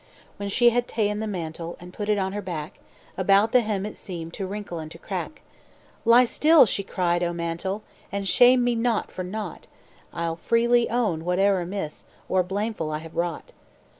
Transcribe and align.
"When 0.37 0.49
she 0.49 0.71
had 0.71 0.87
ta'en 0.87 1.19
the 1.19 1.27
mantle, 1.27 1.77
And 1.79 1.93
put 1.93 2.09
it 2.09 2.17
on 2.17 2.33
her 2.33 2.41
back, 2.41 2.79
About 3.19 3.51
the 3.51 3.61
hem 3.61 3.85
it 3.85 3.95
seemed 3.95 4.33
To 4.33 4.47
wrinkle 4.47 4.79
and 4.79 4.89
to 4.89 4.97
crack. 4.97 5.43
"'Lie 6.05 6.25
still,' 6.25 6.65
she 6.65 6.81
cried, 6.81 7.21
'O 7.21 7.33
mantle! 7.33 7.83
And 8.11 8.27
shame 8.27 8.63
me 8.63 8.73
not 8.73 9.11
for 9.11 9.23
naught; 9.23 9.67
I'll 10.11 10.37
freely 10.37 10.89
own 10.89 11.21
whate'er 11.21 11.61
amiss 11.61 12.05
Or 12.27 12.41
blameful 12.41 12.89
I 12.89 12.97
have 12.97 13.15
wrought. 13.15 13.53